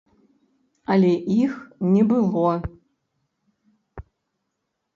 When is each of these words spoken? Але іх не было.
Але 0.93 1.11
іх 1.43 1.53
не 1.93 2.03
было. 2.13 2.55